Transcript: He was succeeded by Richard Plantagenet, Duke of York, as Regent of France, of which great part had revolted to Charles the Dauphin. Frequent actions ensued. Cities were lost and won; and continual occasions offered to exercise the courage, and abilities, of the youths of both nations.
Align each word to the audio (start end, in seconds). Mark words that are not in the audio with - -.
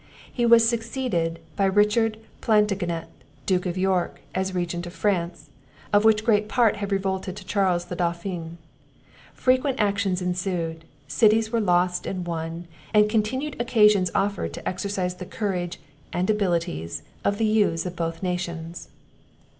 He 0.33 0.47
was 0.47 0.67
succeeded 0.67 1.37
by 1.55 1.65
Richard 1.65 2.17
Plantagenet, 2.41 3.07
Duke 3.45 3.67
of 3.67 3.77
York, 3.77 4.19
as 4.33 4.55
Regent 4.55 4.87
of 4.87 4.93
France, 4.93 5.51
of 5.93 6.03
which 6.03 6.25
great 6.25 6.49
part 6.49 6.77
had 6.77 6.91
revolted 6.91 7.35
to 7.35 7.45
Charles 7.45 7.85
the 7.85 7.95
Dauphin. 7.95 8.57
Frequent 9.35 9.79
actions 9.79 10.19
ensued. 10.19 10.85
Cities 11.07 11.51
were 11.51 11.61
lost 11.61 12.07
and 12.07 12.25
won; 12.25 12.65
and 12.95 13.11
continual 13.11 13.53
occasions 13.59 14.09
offered 14.15 14.53
to 14.53 14.67
exercise 14.67 15.13
the 15.13 15.25
courage, 15.27 15.79
and 16.11 16.31
abilities, 16.31 17.03
of 17.23 17.37
the 17.37 17.45
youths 17.45 17.85
of 17.85 17.95
both 17.95 18.23
nations. 18.23 18.89